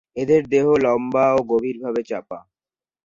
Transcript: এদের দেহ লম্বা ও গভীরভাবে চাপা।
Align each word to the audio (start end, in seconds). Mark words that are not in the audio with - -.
এদের 0.15 0.41
দেহ 0.49 0.65
লম্বা 0.77 1.25
ও 1.33 1.39
গভীরভাবে 1.51 2.01
চাপা। 2.03 2.39